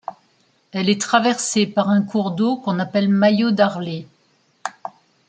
Elle 0.71 0.89
est 0.89 0.99
traversée 0.99 1.67
par 1.67 1.89
un 1.89 2.01
cours 2.01 2.31
d'eau 2.31 2.55
qu'on 2.55 2.79
appelle 2.79 3.07
Mayo-Darlé. 3.07 4.07